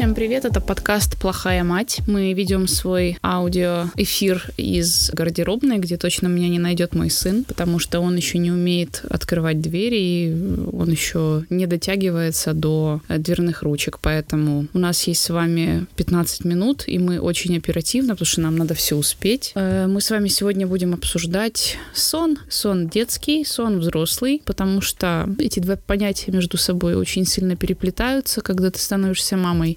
[0.00, 2.00] Всем привет, это подкаст «Плохая мать».
[2.06, 8.00] Мы ведем свой аудиоэфир из гардеробной, где точно меня не найдет мой сын, потому что
[8.00, 10.34] он еще не умеет открывать двери, и
[10.72, 16.84] он еще не дотягивается до дверных ручек, поэтому у нас есть с вами 15 минут,
[16.86, 19.52] и мы очень оперативно, потому что нам надо все успеть.
[19.54, 22.38] Э, мы с вами сегодня будем обсуждать сон.
[22.48, 28.70] Сон детский, сон взрослый, потому что эти два понятия между собой очень сильно переплетаются, когда
[28.70, 29.76] ты становишься мамой.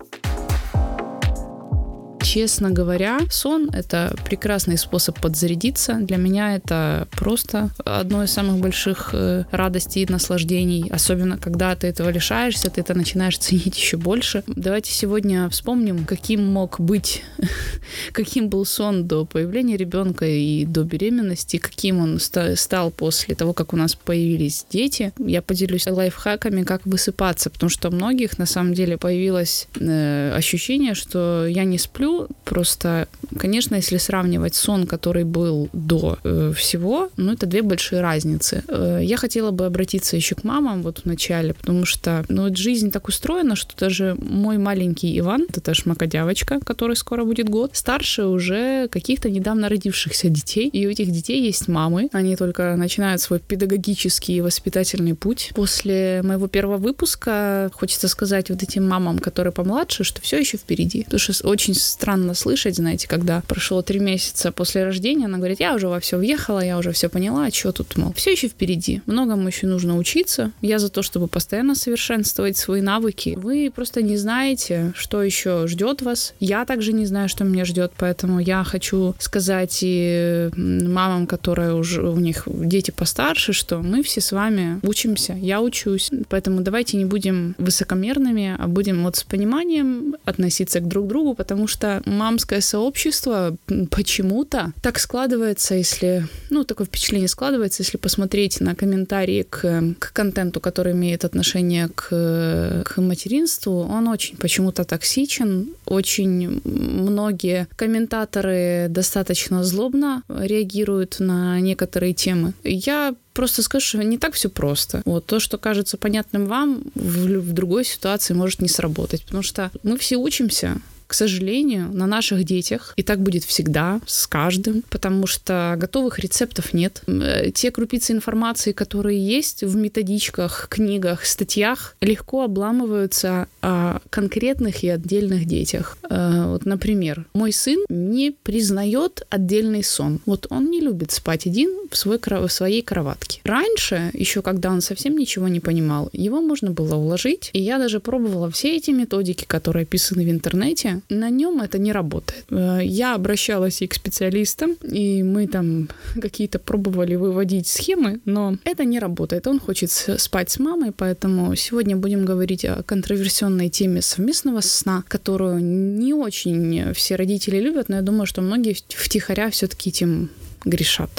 [2.33, 5.99] Честно говоря, сон— это прекрасный способ подзарядиться.
[6.01, 10.89] Для меня это просто одно из самых больших э, радостей и наслаждений.
[10.89, 14.43] Особенно, когда ты этого лишаешься, ты это начинаешь ценить еще больше.
[14.47, 17.21] Давайте сегодня вспомним, каким мог быть,
[18.13, 23.73] каким был сон до появления ребенка и до беременности, каким он стал после того, как
[23.73, 25.13] у нас появились дети.
[25.19, 30.95] Я поделюсь лайфхаками, как высыпаться, потому что у многих на самом деле появилось э, ощущение,
[30.95, 33.07] что я не сплю, Просто,
[33.37, 38.63] конечно, если сравнивать сон, который был до э, всего, ну, это две большие разницы.
[38.67, 42.57] Э, я хотела бы обратиться еще к мамам вот в начале, потому что, ну, вот
[42.57, 48.25] жизнь так устроена, что даже мой маленький Иван, это шмакодявочка, который скоро будет год, старше
[48.25, 53.39] уже каких-то недавно родившихся детей, и у этих детей есть мамы, они только начинают свой
[53.39, 55.51] педагогический и воспитательный путь.
[55.55, 61.03] После моего первого выпуска хочется сказать вот этим мамам, которые помладше, что все еще впереди,
[61.03, 65.75] потому что очень странно слышать, знаете, когда прошло три месяца после рождения, она говорит, я
[65.75, 69.01] уже во все въехала, я уже все поняла, а что тут, мол, все еще впереди,
[69.05, 70.51] многому еще нужно учиться.
[70.61, 73.37] Я за то, чтобы постоянно совершенствовать свои навыки.
[73.37, 76.33] Вы просто не знаете, что еще ждет вас.
[76.39, 82.01] Я также не знаю, что меня ждет, поэтому я хочу сказать и мамам, которые уже
[82.07, 86.11] у них дети постарше, что мы все с вами учимся, я учусь.
[86.29, 91.67] Поэтому давайте не будем высокомерными, а будем вот с пониманием относиться к друг другу, потому
[91.67, 93.55] что мамское сообщество
[93.91, 100.59] почему-то так складывается, если, ну, такое впечатление складывается, если посмотреть на комментарии к, к контенту,
[100.59, 110.23] который имеет отношение к, к материнству, он очень почему-то токсичен, очень многие комментаторы достаточно злобно
[110.27, 112.53] реагируют на некоторые темы.
[112.63, 115.01] Я просто скажу, что не так все просто.
[115.05, 119.71] Вот то, что кажется понятным вам, в, в другой ситуации может не сработать, потому что
[119.83, 125.27] мы все учимся, к сожалению, на наших детях, и так будет всегда, с каждым, потому
[125.27, 127.01] что готовых рецептов нет.
[127.07, 134.89] Э, те крупицы информации, которые есть в методичках, книгах, статьях, легко обламываются о конкретных и
[134.89, 135.97] отдельных детях.
[136.09, 140.19] Э, вот, например, мой сын не признает отдельный сон.
[140.25, 143.41] Вот он не любит спать один в, свой, в своей кроватке.
[143.43, 147.99] Раньше, еще когда он совсем ничего не понимал, его можно было уложить, и я даже
[147.99, 152.45] пробовала все эти методики, которые описаны в интернете, на нем это не работает.
[152.49, 155.89] Э, я обращалась и к специалистам, и мы там
[156.19, 159.47] какие-то пробовали выводить схемы, но это не работает.
[159.47, 165.59] Он хочет спать с мамой, поэтому сегодня будем говорить о контроверсионной теме совместного сна, которую
[165.63, 170.29] не очень все родители любят, но я думаю, что многие втихаря все-таки этим
[170.65, 171.09] грешат.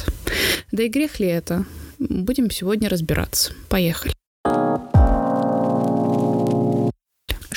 [0.73, 1.65] Да и грех ли это?
[1.99, 3.53] Будем сегодня разбираться.
[3.69, 4.14] Поехали.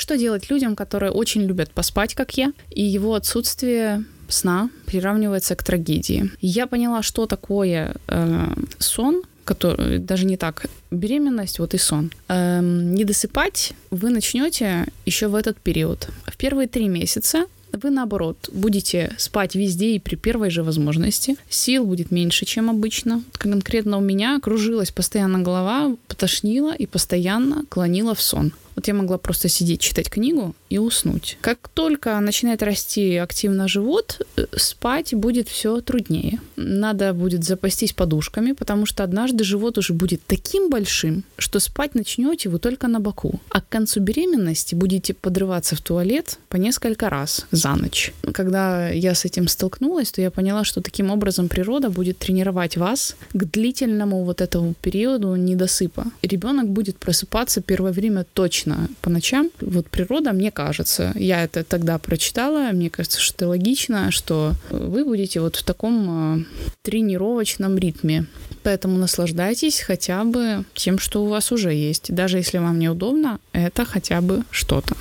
[0.08, 5.62] Что делать людям, которые очень любят поспать, как я, и его отсутствие сна приравнивается к
[5.62, 6.30] трагедии.
[6.40, 12.10] Я поняла, что такое э, сон, который даже не так беременность, вот и сон.
[12.28, 16.08] Эм, не досыпать вы начнете еще в этот период.
[16.24, 21.36] В первые три месяца вы, наоборот, будете спать везде и при первой же возможности.
[21.50, 23.22] Сил будет меньше, чем обычно.
[23.32, 28.52] Конкретно у меня кружилась постоянно голова, потошнила и постоянно клонила в сон.
[28.78, 31.36] Вот я могла просто сидеть, читать книгу и уснуть.
[31.40, 36.38] Как только начинает расти активно живот, э, спать будет все труднее.
[36.54, 42.48] Надо будет запастись подушками, потому что однажды живот уже будет таким большим, что спать начнете
[42.50, 43.40] вы только на боку.
[43.50, 48.12] А к концу беременности будете подрываться в туалет по несколько раз за ночь.
[48.32, 53.16] Когда я с этим столкнулась, то я поняла, что таким образом природа будет тренировать вас
[53.32, 56.04] к длительному вот этому периоду недосыпа.
[56.22, 59.50] Ребенок будет просыпаться первое время точно точно по ночам.
[59.60, 65.04] Вот природа, мне кажется, я это тогда прочитала, мне кажется, что это логично, что вы
[65.04, 66.44] будете вот в таком э,
[66.82, 68.26] тренировочном ритме.
[68.62, 72.14] Поэтому наслаждайтесь хотя бы тем, что у вас уже есть.
[72.14, 74.94] Даже если вам неудобно, это хотя бы что-то.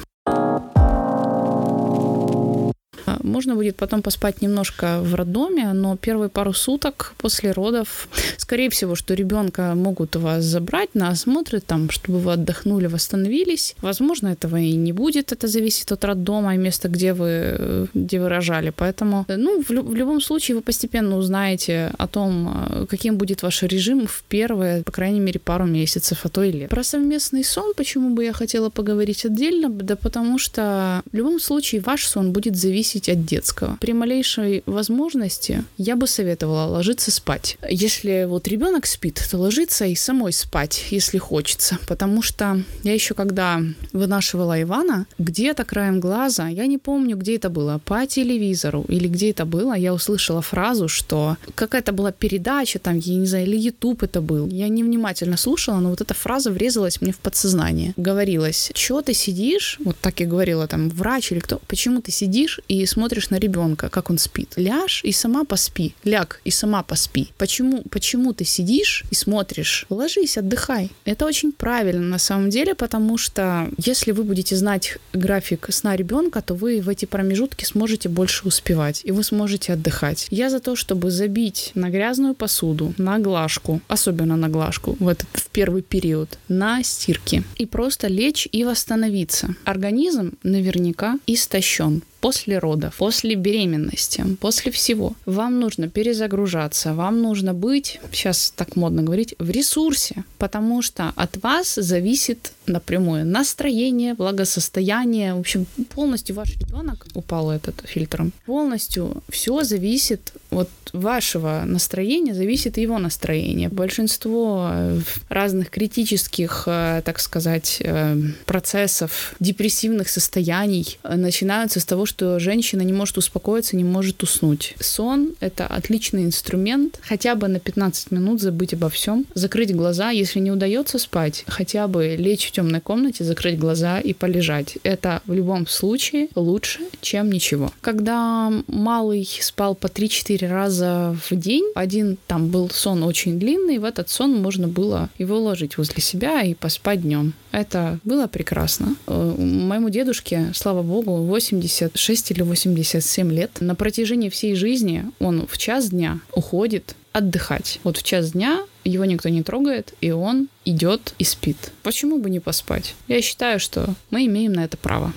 [3.27, 8.07] Можно будет потом поспать немножко в роддоме, но первые пару суток после родов,
[8.38, 13.75] скорее всего, что ребенка могут у вас забрать на осмотры, там, чтобы вы отдохнули, восстановились.
[13.81, 18.29] Возможно, этого и не будет, это зависит от роддома и места, где вы, где вы
[18.29, 18.74] рожали.
[18.75, 23.63] Поэтому, ну, в, в любом случае вы постепенно узнаете о том, э, каким будет ваш
[23.63, 26.69] режим в первые, по крайней мере, пару месяцев, а то и лет.
[26.69, 29.69] Про совместный сон, почему бы я хотела поговорить отдельно?
[29.69, 33.78] Да потому что в любом случае ваш сон будет зависеть от детского.
[33.80, 37.58] При малейшей возможности я бы советовала ложиться спать.
[37.69, 41.78] Если вот ребенок спит, то ложиться и самой спать, если хочется.
[41.88, 43.62] Потому что я еще когда
[43.94, 49.31] вынашивала Ивана, где-то краем глаза, я не помню, где это было, по телевизору или где
[49.31, 54.04] это было, я услышала фразу, что какая-то была передача, там, я не знаю, или YouTube
[54.04, 54.48] это был.
[54.48, 57.94] Я невнимательно слушала, но вот эта фраза врезалась мне в подсознание.
[57.98, 62.60] Говорилось, что ты сидишь, вот так и говорила там врач или кто, почему ты сидишь
[62.68, 64.54] и смотришь на ребенка, как он спит?
[64.56, 65.94] Ляжь и сама поспи.
[66.04, 67.30] Ляг и сама поспи.
[67.38, 69.86] Почему, почему ты сидишь и смотришь?
[69.89, 70.92] Ложись, отдыхай.
[71.06, 76.42] Это очень правильно на самом деле, потому что если вы будете знать график сна ребенка,
[76.42, 80.27] то вы в эти промежутки сможете больше успевать, и вы сможете отдыхать.
[80.30, 85.27] Я за то, чтобы забить на грязную посуду, на глажку, особенно на глажку в этот
[85.33, 89.56] в первый период, на стирки, и просто лечь и восстановиться.
[89.63, 95.14] Организм наверняка истощен после родов, после беременности, после всего.
[95.25, 101.38] Вам нужно перезагружаться, вам нужно быть, сейчас так модно говорить, в ресурсе, потому что от
[101.44, 109.64] вас зависит напрямую настроение, благосостояние, в общем, полностью ваш ребенок упал этот фильтром, полностью все
[109.64, 113.69] зависит от вашего настроения, зависит его настроение.
[113.69, 114.99] Большинство э,
[115.29, 118.15] разных критических, э, так сказать, э,
[118.45, 124.75] процессов, депрессивных состояний начинаются с того, что женщина не может успокоиться, не может уснуть.
[124.79, 130.39] Сон— это отличный инструмент, хотя бы на 15 минут забыть обо всем, закрыть глаза, если
[130.39, 134.77] не удается спать, хотя бы лечь в темной комнате, закрыть глаза и полежать.
[134.83, 137.71] Это в любом случае лучше, чем ничего.
[137.81, 143.86] Когда малый спал по 3-4 раза в день, один там был сон очень длинный, в
[143.86, 147.34] этот сон можно было его ложить возле себя и поспать днем.
[147.51, 148.95] Это было прекрасно.
[149.07, 153.51] Э, моему дедушке, слава богу, 86 или 87 лет.
[153.60, 157.80] На протяжении всей жизни он в час дня уходит отдыхать.
[157.83, 161.72] Вот в час дня его никто не трогает, и он идет и спит.
[161.83, 162.95] Почему бы не поспать?
[163.07, 165.13] Я считаю, что мы имеем на это право.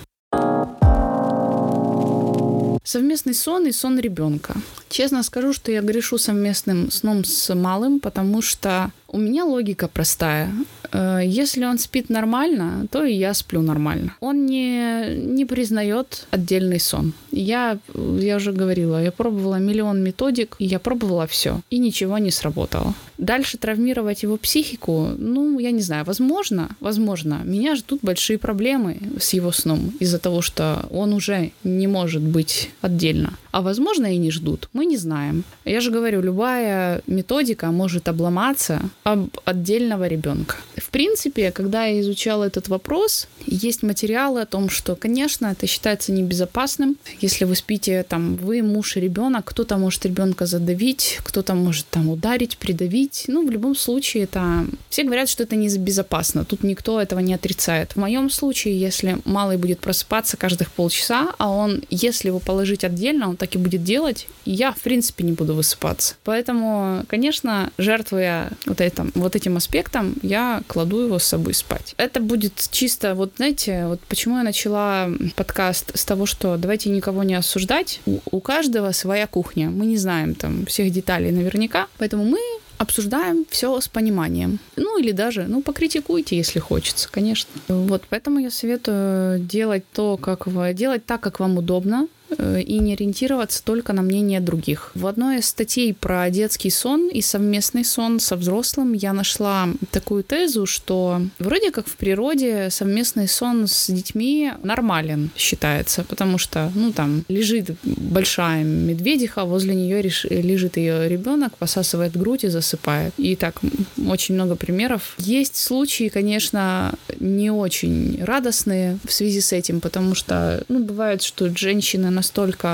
[2.83, 4.55] Совместный сон и сон ребенка.
[4.91, 10.53] Честно скажу, что я грешу совместным сном с малым, потому что у меня логика простая.
[10.93, 14.17] Э, если он спит нормально, то и я сплю нормально.
[14.21, 17.13] Он не, не признает отдельный сон.
[17.31, 22.95] Я, я уже говорила, я пробовала миллион методик, я пробовала все, и ничего не сработало.
[23.19, 27.43] Дальше травмировать его психику, ну, я не знаю, возможно, возможно.
[27.45, 32.71] Меня ждут большие проблемы с его сном из-за того, что он уже не может быть
[32.81, 33.35] отдельно.
[33.53, 34.69] А возможно и не ждут.
[34.81, 35.45] Мы не знаем.
[35.67, 40.57] Я же говорю, любая методика может обломаться об отдельного ребенка.
[40.79, 46.13] В принципе, когда я изучала этот вопрос, есть материалы о том, что, конечно, это считается
[46.13, 46.97] небезопасным.
[47.21, 52.09] Если вы спите, там, вы, муж и ребенок, кто-то может ребенка задавить, кто-то может там
[52.09, 53.25] ударить, придавить.
[53.29, 54.65] Ну, в любом случае, это...
[54.89, 56.47] Все говорят, что это небезопасно.
[56.47, 57.93] Тут никто этого не отрицает.
[57.93, 63.29] В моем случае, если малый будет просыпаться каждых полчаса, а он, если его положить отдельно,
[63.29, 66.15] он так и будет делать, я, в принципе, не буду высыпаться.
[66.25, 71.95] Поэтому, конечно, жертвуя вот этим, вот этим аспектом, я кладу его с собой спать.
[71.97, 77.23] Это будет чисто, вот знаете, вот почему я начала подкаст с того, что давайте никого
[77.23, 78.01] не осуждать.
[78.07, 79.71] У, у каждого своя кухня.
[79.71, 81.89] Мы не знаем там всех деталей наверняка.
[81.99, 82.39] Поэтому мы
[82.81, 84.59] обсуждаем все с пониманием.
[84.77, 87.51] Ну или даже, ну покритикуйте, если хочется, конечно.
[87.69, 92.09] Вот поэтому я советую делать то, как вы делать так, как вам удобно,
[92.41, 94.91] и не ориентироваться только на мнение других.
[94.95, 100.25] В одной из статей про детский сон и совместный сон со взрослым я нашла такую
[100.25, 106.93] тезу, что вроде как в природе совместный сон с детьми нормален считается, потому что, ну,
[106.93, 113.13] там лежит большая медведиха, возле нее лежит ее ребенок, посасывает грудь и засыпает.
[113.17, 113.61] И так
[114.09, 115.15] очень много примеров.
[115.19, 121.55] Есть случаи, конечно, не очень радостные в связи с этим, потому что, ну, бывает, что
[121.55, 122.30] женщины настолько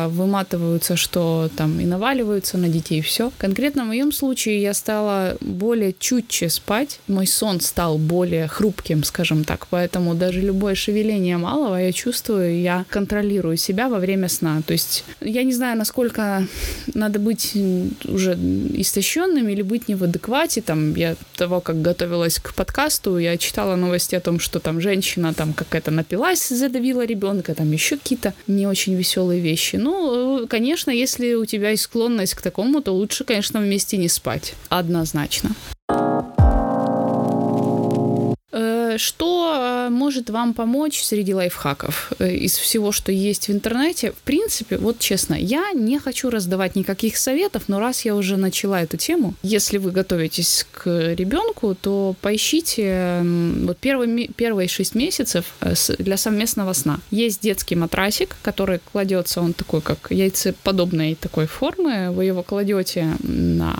[0.09, 3.33] выматываются, что там и наваливаются на детей, все.
[3.39, 9.45] Конкретно в моем случае я стала более чутче спать, мой сон стал более хрупким, скажем
[9.45, 14.63] так, поэтому даже любое шевеление малого я чувствую, я контролирую себя во время сна.
[14.67, 16.47] То есть я не знаю, насколько
[16.95, 17.53] надо быть
[18.05, 18.35] уже
[18.75, 20.61] истощенным или быть не в адеквате.
[20.63, 25.35] Там я того, как готовилась к подкасту, я читала новости о том, что там женщина
[25.35, 29.77] там какая-то напилась, задавила ребенка, там еще какие-то не очень веселые вещи.
[29.77, 34.55] Ну, конечно, если у тебя есть склонность к такому, то лучше, конечно, вместе не спать.
[34.69, 35.51] Однозначно.
[38.99, 39.46] Что
[39.91, 44.13] может вам помочь среди лайфхаков э, из всего, что есть в интернете?
[44.13, 48.83] В принципе, вот честно, я не хочу раздавать никаких советов, но раз я уже начала
[48.83, 55.75] эту тему, если вы готовитесь к ребенку, то поищите вот первые, первые 6 месяцев э,
[55.99, 57.01] для совместного сна.
[57.11, 63.75] Есть детский матрасик, который кладется, он такой, как яйцеподобной такой формы, вы его кладете на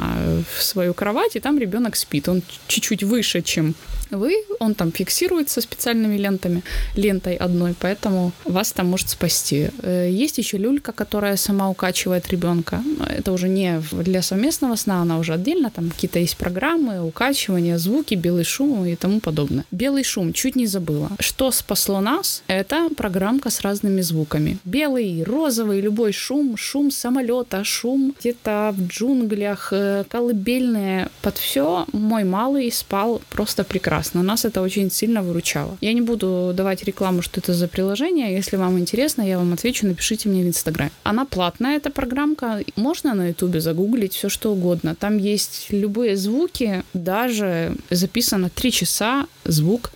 [0.57, 2.29] в свою кровать, и там ребенок спит.
[2.29, 3.75] Он чуть-чуть выше, чем
[4.11, 5.61] вы, он там фиксируется
[5.97, 6.63] специальными лентами,
[6.97, 9.71] лентой одной, поэтому вас там может спасти.
[9.83, 12.83] Э, есть еще люлька, которая сама укачивает ребенка.
[13.19, 18.15] Это уже не для совместного сна, она уже отдельно, там какие-то есть программы, укачивания, звуки,
[18.15, 19.65] белый шум и тому подобное.
[19.71, 21.11] Белый шум, чуть не забыла.
[21.21, 22.43] Что спасло нас?
[22.49, 24.59] Это программка с разными звуками.
[24.65, 32.25] Белый, розовый, любой шум, шум самолета, шум где-то в джунглях, э, колыбельные, под все мой
[32.25, 34.23] малый спал просто прекрасно.
[34.23, 35.77] Нас это очень сильно выручало.
[35.87, 38.35] Я не буду давать рекламу, что это за приложение.
[38.35, 40.91] Если вам интересно, я вам отвечу, напишите мне в Инстаграме.
[41.05, 42.65] Она платная, эта программка.
[42.75, 44.97] Можно на Ютубе загуглить все, что угодно.
[44.97, 49.93] Там есть любые звуки, даже записано 3 часа звук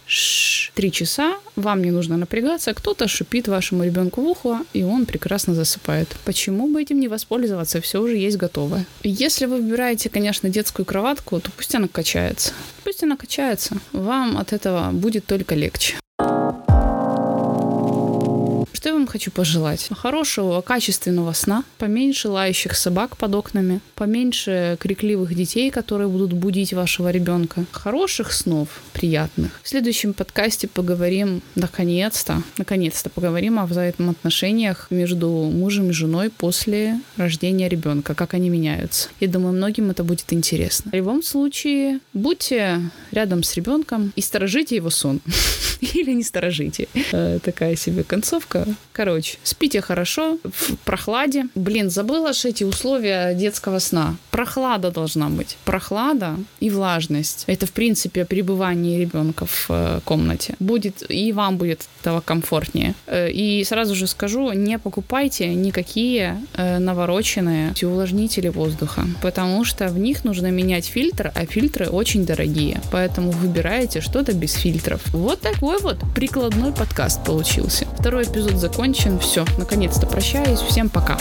[0.74, 5.54] 3 часа, вам не нужно напрягаться, кто-то шипит вашему ребенку в ухо, и он прекрасно
[5.54, 6.08] засыпает.
[6.24, 7.80] Почему бы этим не воспользоваться?
[7.80, 8.86] Все уже есть готовое.
[9.02, 12.52] Если вы выбираете, конечно, детскую кроватку, то пусть она качается.
[12.84, 15.99] Пусть она качается вам от этого будет только легче.
[18.90, 19.88] Я вам хочу пожелать?
[19.92, 27.08] Хорошего, качественного сна, поменьше лающих собак под окнами, поменьше крикливых детей, которые будут будить вашего
[27.12, 27.66] ребенка.
[27.70, 29.60] Хороших снов, приятных.
[29.62, 37.68] В следующем подкасте поговорим, наконец-то, наконец-то поговорим о взаимоотношениях между мужем и женой после рождения
[37.68, 39.10] ребенка, как они меняются.
[39.20, 40.90] Я думаю, многим это будет интересно.
[40.90, 45.20] В любом случае, будьте рядом с ребенком и сторожите его сон.
[45.94, 46.88] Или не сторожите.
[47.12, 48.66] Э, такая себе концовка.
[48.92, 51.46] Короче, спите хорошо, в прохладе.
[51.54, 54.16] Блин, забыла же эти условия детского сна.
[54.30, 55.56] Прохлада должна быть.
[55.64, 57.44] Прохлада и влажность.
[57.46, 60.54] Это, в принципе, пребывание ребенка в э, комнате.
[60.60, 62.94] Будет, и вам будет этого комфортнее.
[63.06, 70.24] Э, и сразу же скажу, не покупайте никакие навороченные увлажнители воздуха, потому что в них
[70.24, 72.80] нужно менять фильтр, а фильтры очень дорогие.
[72.90, 75.00] Поэтому выбирайте что-то без фильтров.
[75.12, 77.86] Вот такой вот прикладной подкаст получился.
[77.98, 79.20] Второй эпизод закончен.
[79.20, 80.58] Все, наконец-то прощаюсь.
[80.58, 81.16] Всем пока.